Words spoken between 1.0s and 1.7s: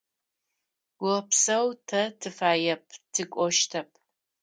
Опсэу,